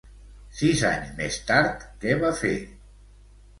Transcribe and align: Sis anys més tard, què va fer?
Sis 0.59 0.81
anys 0.89 1.11
més 1.19 1.37
tard, 1.51 1.85
què 2.01 2.19
va 2.25 2.35
fer? 2.43 2.57